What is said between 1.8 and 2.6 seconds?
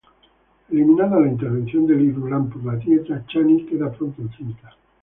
de Irulan